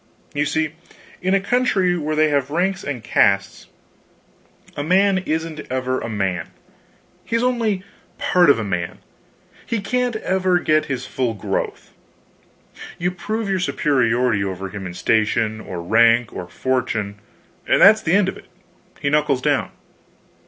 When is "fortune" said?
16.49-17.19